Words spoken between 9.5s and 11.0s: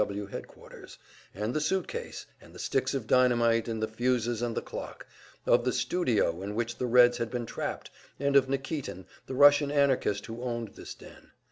anarchist who owned this